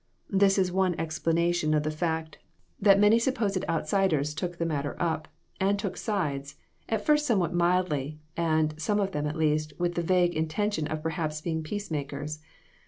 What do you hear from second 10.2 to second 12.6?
intention of perhaps being peacemakers.